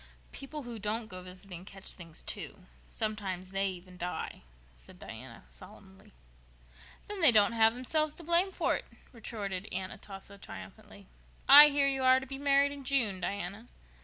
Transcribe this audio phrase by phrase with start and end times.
[0.31, 2.65] "People who don't go visiting catch things, too.
[2.89, 4.41] Sometimes they even die,"
[4.75, 6.11] said Diana solemnly.
[7.07, 11.05] "Then they don't have themselves to blame for it," retorted Aunt Atossa triumphantly.
[11.47, 13.67] "I hear you are to be married in June, Diana."